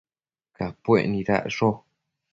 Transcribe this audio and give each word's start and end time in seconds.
Capuec 0.55 1.05
nidacsho 1.13 1.69